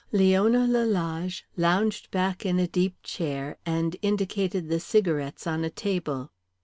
Leona 0.11 0.65
Lalage 0.65 1.45
lounged 1.55 2.09
back 2.09 2.43
in 2.43 2.57
a 2.59 2.65
deep 2.67 2.95
chair 3.03 3.59
and 3.67 3.97
indicated 4.01 4.67
the 4.67 4.79
cigarettes 4.79 5.45
on 5.45 5.63
a 5.63 5.69
table. 5.69 6.31